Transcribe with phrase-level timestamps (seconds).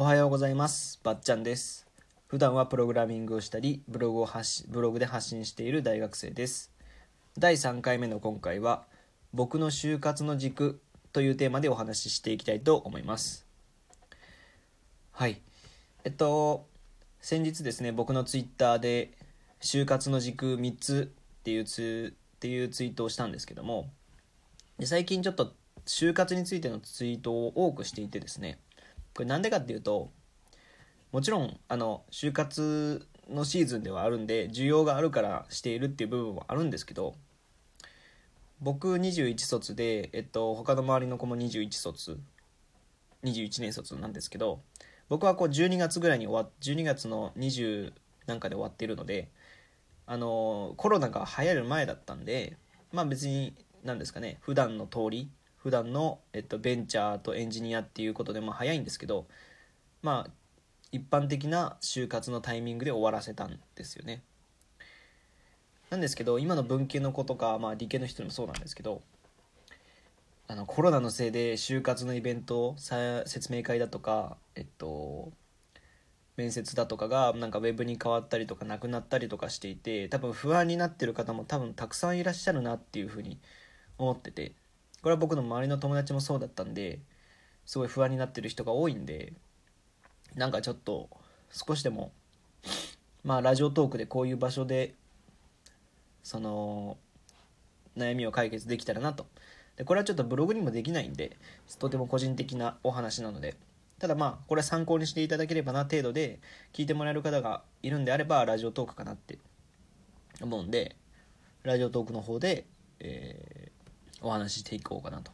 [0.00, 1.00] おはようございます。
[1.02, 1.84] ばっちゃんです。
[2.28, 6.70] 普段はプログラミングをしたり、ブログを発しブログで発信している大学生です。
[7.36, 8.84] 第3回目の今回は、
[9.32, 10.80] 僕の就活の軸
[11.12, 13.44] というテーマでお話ししていきたいと思います。
[15.10, 15.42] はい。
[16.04, 16.68] えっと、
[17.20, 19.10] 先日ですね、僕のツイッターで、
[19.60, 23.90] 就活の軸3つっていうツっていうツイートをしたんですけども、
[24.78, 25.54] で最近ちょっと
[25.86, 28.60] 就活についてのツイートを多くしていてですね、
[29.18, 30.12] これなんでかっていうと
[31.10, 37.16] もちろんあの就活のシーズンではあるんで需要があるからしているっていう部分はあるんですけど
[38.60, 42.20] 僕21卒で、えっと、他の周りの子も21卒
[43.24, 44.60] 21年卒なんですけど
[45.08, 47.92] 僕はこう12月ぐらいに終わっ12月の20
[48.26, 49.32] なんかで終わっているので
[50.06, 52.56] あのコロナが流行る前だったんで
[52.92, 55.28] まあ別に何ですかね普段の通り
[55.58, 59.26] 普段のえっとベンチャーとエンジニアっていうことでまあ早いんですけど
[60.02, 60.30] まあ
[60.90, 64.22] 一般的な就活のタイミングで終わらせたんですよね。
[65.90, 69.00] なんですけど今の文系の子とか、まあ、理系の人もそうなんですけど
[70.46, 75.32] あのコロナのせいで就活のイベントさ説明会だとかえっと
[76.36, 83.38] 面接だとかがなんかウェブに変わったりとかなくなったりとかしていて多分不安になってる方も多分たくさんいらっしゃるなっていうふうに
[83.98, 84.52] 思ってて。
[85.02, 86.98] これは僕の周りの友達もそうだったんで
[87.66, 89.32] すごい不安になってる人が多いんで
[90.34, 91.08] なんかちょっと
[91.50, 92.12] 少しでも
[93.24, 94.94] まあラジオトークでこういう場所で
[96.22, 96.96] その
[97.96, 99.26] 悩みを解決できたらなと。
[99.76, 101.36] でこれはちょっとブログにもできないんで
[101.78, 103.56] とても個人的なお話なので。
[103.98, 106.38] ただまあこれは参考にしていただければな程度で
[106.72, 109.38] 聞いてもらえる方がいるんであればラジオトークかなって
[110.40, 110.94] 思うんで
[111.64, 112.64] ラジオトークの方で、
[113.00, 113.57] えー
[114.20, 115.32] お話ししていこうかなと。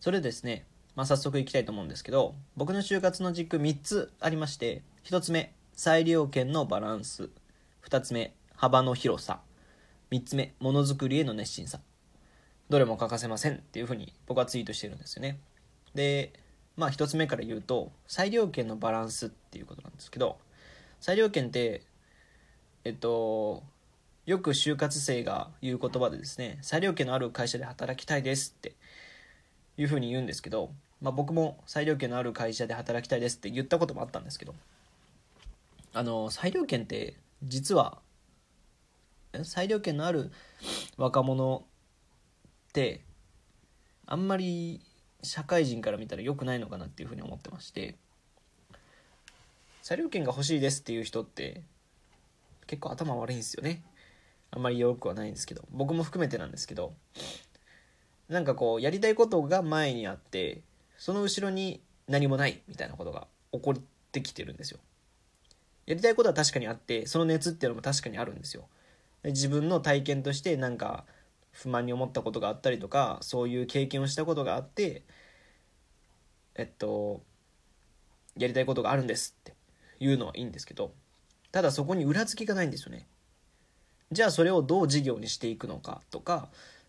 [0.00, 7.28] それでですね、まあ、早速いきたいと思うんですけど僕の就活の軸3つありまして1つ目裁量権のバランス。
[7.88, 9.40] 2つ目幅の広さ。
[10.10, 11.80] 3つ目ものづくりへの熱心さ。
[12.68, 15.38] どれも欠かせませんっていうふうに僕はツイートしてるんですよね。
[15.94, 16.32] で
[16.76, 20.38] まあ1つ目から言うと裁量権のバランスっていうことなんですけど
[21.00, 21.82] 裁量権って
[22.84, 23.62] えっと
[24.26, 28.74] よく就活生が言う言葉でですね裁量権のある会社で働きたいですって
[29.78, 34.54] いうふうに言うんですけど、まあ、僕も裁量権のある会社で働きたいですって言ったこともあったんですけど
[35.92, 37.14] あの裁量権って
[37.44, 37.98] 実は
[39.44, 40.32] 裁量権のある
[40.96, 41.64] 若者
[42.68, 43.02] って
[44.06, 44.80] あんまり
[45.22, 47.94] 社会人から見たら良くないのかなっていうふうに思ってまして
[49.82, 51.62] 裁量権が欲しいですっていう人って
[52.66, 53.84] 結構頭悪いんですよね。
[54.50, 56.94] あんまり良くはないんですけど僕も含めてなんですけど
[58.28, 60.62] なんかこうやりたいことが前にあって
[60.98, 64.78] その後ろに何もないみたいなことが起こってきてるんですよ。
[65.86, 68.66] やりたいことは確かにあってその熱っていうのも確かにあるんですよ。
[69.24, 71.04] 自分の体験としてなんか
[71.52, 75.02] 不満に思ったことがあったりとかそういう経験をしたことがあって
[76.54, 77.22] えっと
[78.36, 79.54] やりたいことがあるんですって
[80.00, 80.92] いうのはいいんですけど
[81.52, 83.06] ただそこに裏付きがないんですよね。
[84.12, 86.48] じゃあそれをどう事業にしていくのかとか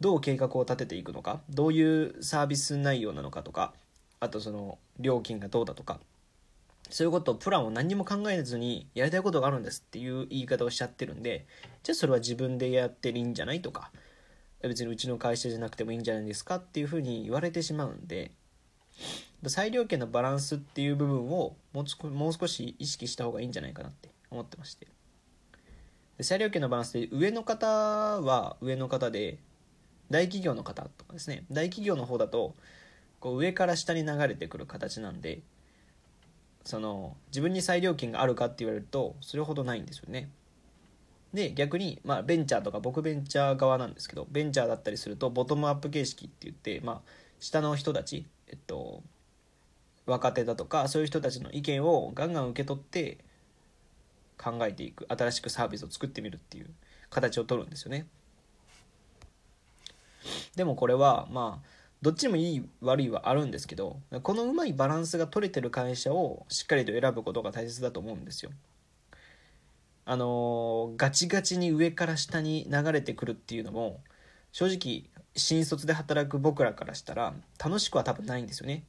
[0.00, 3.72] どう計画を立てていくのかどういうサービス内容なのかとか
[4.20, 6.00] あとその料金がどうだとか
[6.90, 11.46] そういうことをプランを何にも考えずにやりたいことがあるんですっていう言い方をしちゃってるんで
[11.82, 13.90] じゃあそれは自分でやっていいんじゃないとか
[14.62, 18.32] 別にうちの会社じゃなくてもいいんじゃないですかっていうふうに言われてしまうんで
[19.46, 24.97] 裁量権のバランスっていう部分をもう少し意識した方がいいんじゃないかなって思ってまして。
[26.20, 29.38] 裁量権のバランスで上の方は上の方で
[30.10, 31.44] 大企業の方とかですね。
[31.50, 32.54] 大企業の方だと
[33.20, 35.40] こう上から下に流れてくる形なんで
[36.64, 40.30] その自分に裁量権があるかって言われるとそれほどないんですよね。
[41.32, 47.00] で逆に、まあ、ベンチャーとか僕ベンチャー側なんですけどベンチャーだったりするとボトムアップ形式って言って、まあ、
[47.38, 49.02] 下の人たち、えっと、
[50.06, 53.18] 若手だとかそういう人たちの意見をガンガン受け取って
[54.38, 56.66] 考えていく新しくサービスを作ってみるっていう
[57.10, 58.06] 形を取るんですよね。
[60.56, 61.68] でもこれはまあ
[62.00, 68.50] どっちもいい悪いはあるんですけどこのうまいバランスが取れてる会社をしっかりと選ぶことが大切だと思うんですよ。
[70.04, 74.00] あのガチガチに上から下に流れてくるっていうのも
[74.52, 75.04] 正直
[75.36, 78.84] 新卒で働く僕らからしたら楽しくは多分ないんですよね。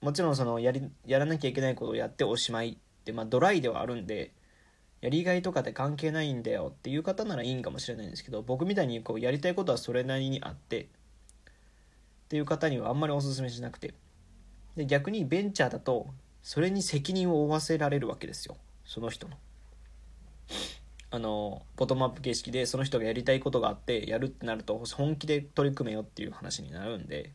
[0.00, 2.78] もちろんそのやりやらなきゃいけないことをやっておしまい
[3.12, 4.32] まあドライではあるんで
[5.00, 10.86] やりがいとかって関係ないんだよっていう方ならいいんかもしれないんですけど僕みたいにこうやりたいことはそれなりにあってっ
[12.28, 13.94] ていう方にはあんまりおすすめしなくて。
[14.76, 16.08] で逆にベンチャーだと
[16.42, 18.56] それに責任を負わせられるわけですよ。
[18.84, 19.36] その人の。
[21.10, 27.32] あのボトムアップ形式でその人がやりたいことがあってやるってなると本気で取り組めよっていう話になるんで。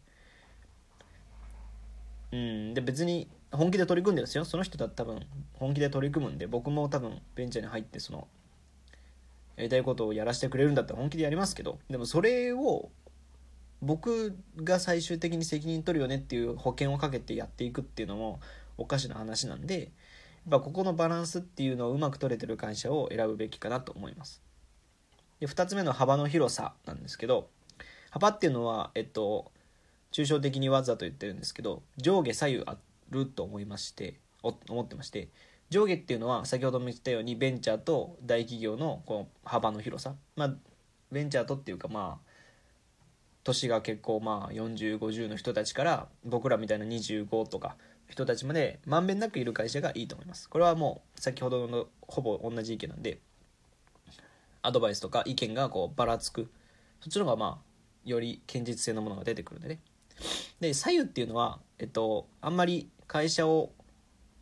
[2.32, 4.46] うんで別に本気で取り組んでるんですよ。
[4.46, 5.20] その人だ多分
[5.54, 8.28] 本気で取り組むんで僕も多分ベンチャーに入ってその
[9.58, 12.90] やりたいことをやらせてくれるんだったら本気でやりますけどでもそれを
[13.82, 18.40] 僕が最終的に責任取るよねっていう保険をかけてやっていくっていうのも
[18.78, 19.80] おかしな話なんで
[20.50, 24.42] やっぱここのバランスっていうのをうまく取れてる会社を選ぶべきかなと思います。
[25.40, 27.50] で2つ目の幅の広さなんですけど
[28.12, 29.52] 幅っていうのはえっと
[30.12, 35.30] 抽象的にわざと言ってるんですけど上下左右あってると思いまして思ってまして
[35.70, 40.16] 上下っていうのは先ほども言ったようにベンチャーと大企業のこの幅の広さ。
[40.36, 40.54] まあ
[41.12, 42.32] ベンチャーとっていうかまあ
[43.44, 47.78] 年が結構まあ4050の人たちから僕らみたいな25とか
[48.10, 50.50] 人たちまでまんべんなくいる会社がいいと思います。
[50.50, 53.20] これはもう先ほどのほぼ同じ意見なんで
[54.62, 56.52] アドバイスとか意見がこうばらつく。
[57.00, 59.80] そっちの方がまあより堅実性のものが出てくるんでね。
[60.60, 63.72] で左右っていうのはえっとあんまり会社を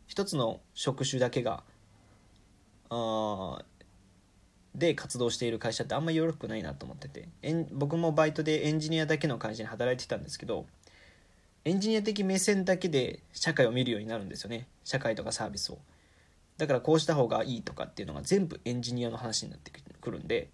[0.06, 1.64] 一つの職種だけが
[2.90, 3.62] あ
[4.74, 7.28] で活動している会社ってあんまりよろしくないなと思ってて。
[7.72, 10.66] 僕もバイトでエンジニアだけの会社に働いてたんですけど
[11.64, 14.68] エンジニア的目線だけで社会を見るようになるんですよね。
[14.84, 15.78] 社会とかサービスを。
[16.58, 20.50] だからこうした方がいいとかっていうのが全部エンジニアの話になってくるんで。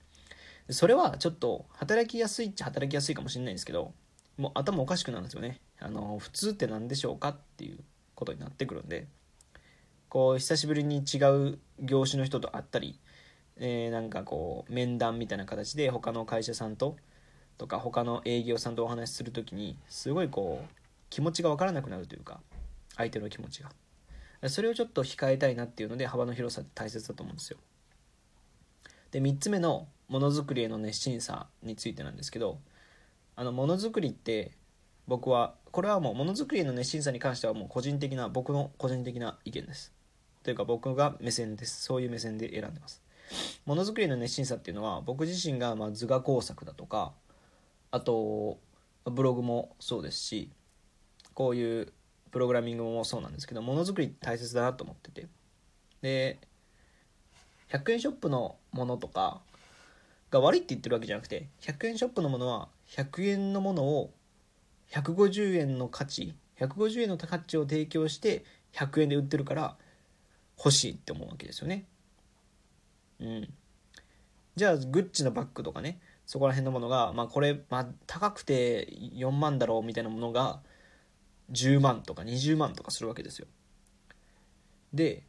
[0.70, 3.92] それはちょっと働きやすいっちゃ働きやすいかもしれないんですけど
[4.36, 5.60] もう頭おかしくなるんですよね。
[5.80, 7.78] あの普通って何でしょうかっていう
[8.14, 9.06] ことになってくるんで
[10.08, 12.98] こう久しぶりに違う業種の人と会ったり
[13.58, 16.96] えー、なんかこう面談みたいな形で他の会社さんと
[17.58, 20.68] とか他の営業さんとお話しする時にすごいこう
[21.08, 22.40] 気持ちが分からなくなるというか
[22.96, 23.70] 相手の気持ちが。
[24.48, 27.58] それをちょっと控えたいなっていうので幅の広さって大切だと思うんですよ。
[29.10, 32.58] で3つ目のものづくりへの熱心さについてなんですけど
[33.34, 34.52] あのものづくりって
[35.06, 39.92] 僕はこれはもうものづくりの熱心さに関してはもう個人的な僕の個人的な意見です。
[40.42, 41.82] というか僕が目線です。
[41.82, 43.02] そういう目線で選んでます。
[43.64, 47.12] ものづくりの熱心さっていうのは僕自身がま図画工作だとか
[47.90, 48.58] あと
[49.04, 50.50] ブログもそうですし
[51.34, 51.92] こういう
[52.30, 55.26] プログラミングもそうなんですけどものづくり大切だなと思ってて。
[56.02, 56.38] で
[57.70, 59.40] 100円ショップのものとか
[60.30, 64.12] が悪いって言ってるわけじゃなくて100円ショップのものは100円のものを
[64.92, 69.76] 150円の価値150円の価値を提供して100円で売ってるから
[70.58, 71.84] 欲しいって思うわけですよね。
[73.20, 73.48] うん。
[74.54, 80.60] じゃあ、グッチのバッグとかね、そこら辺のものが、まあこれ、まあ高くて4万だろうみたいなものが、
[81.52, 83.46] 10万とか20万とかするわけですよ。
[84.94, 85.22] で、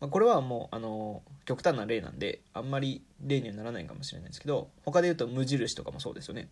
[0.00, 6.48] まあ、これはもう、あの、極端な例なんで、あんまり例にはならないかもしれないですけど、他で言うと無印とかもそうですよね。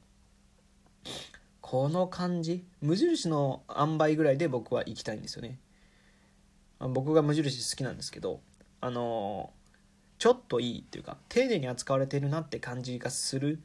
[1.72, 5.58] この感じ、無印の塩梅ぐらいで僕は行きたいんですよね。
[6.78, 8.42] 僕が無印好きなんですけど、
[8.82, 9.54] あの
[10.18, 13.58] ちょっといいっていうか丁寧に扱われてるなって感じがする。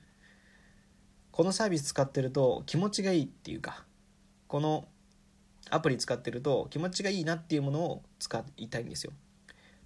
[1.33, 3.83] このサービス使ってると気持ちがいいっていうか
[4.47, 4.87] この
[5.69, 9.11] アプリ使ってると気持ちがいいなっていうものを使いたいんですよ。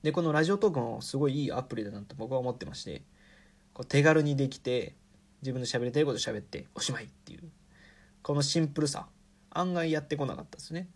[0.03, 3.01] でこのラジオトークもすごいいいアプリだなと僕は思ってまして
[3.73, 4.93] こう手軽にできて
[5.41, 7.49] 自分の喋りたいこと喋っておしまいっていう。
[8.23, 9.07] このシンプルさ
[9.51, 10.89] 案外やってこなかったですね。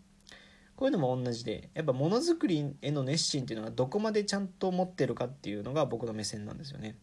[0.76, 6.96] こういうのも同じでやっぱものづくりへの熱心っていうのはどこまでちゃんと持ってるかっていうのが僕の目線なんですよね。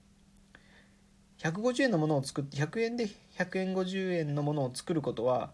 [1.40, 5.52] 150円のものを作って100円で100円50円のものを作ることは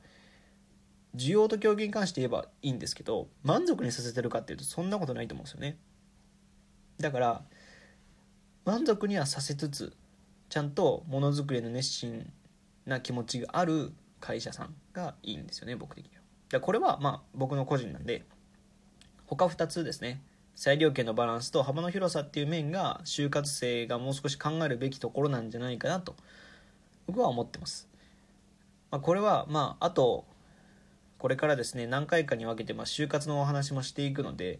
[1.15, 5.77] 需要と供給に関して言えばいいんですけど満足にさせてるかっていうとそんなことないと思うんですよね。
[6.99, 7.41] だから
[8.65, 9.93] 満足にはさせつつ
[10.49, 12.31] ちゃんとものづくりへの熱心
[12.85, 16.21] な気持ちがある会社さんがいいんですよね僕的には。
[16.49, 18.23] でこれはまあ僕の個人なんで
[19.27, 20.21] 他2つですね。
[20.55, 26.17] 裁量権のバランスと幅の広さっていう面が就活生がもう少し考えるべきところなんじゃないかなと
[27.07, 27.87] 僕は思ってます、
[28.91, 30.25] まあ、これはまああと
[31.17, 34.59] これからですね何回かに分けてまあ就活のお話もしていくので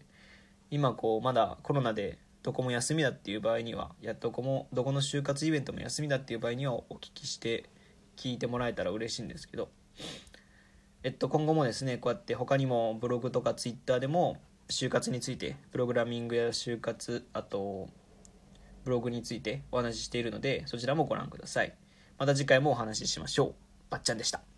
[0.70, 7.64] 今こうまだコロナでどこも休みだっていう場合にはやどこもどこの就活イベントも休みだっていう場合にはお聞きして
[8.20, 9.70] 聞いてもらえたら嬉しいんですけど。
[11.02, 14.36] えっと、今後もですねこうやって他にもブログとかツイッターでも
[14.68, 17.88] 就活についてプログラミングや就活あと
[18.84, 21.72] ブログについてお話ししているのでそちらもご覧ください。
[22.18, 23.54] また次回もお話ししましょう。
[23.88, 24.49] ばっちゃんでした。